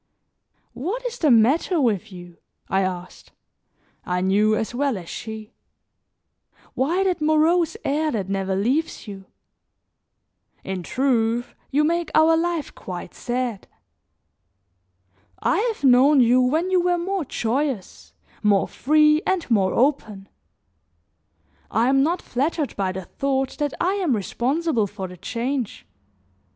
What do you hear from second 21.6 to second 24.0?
I am not flattered by the thought that I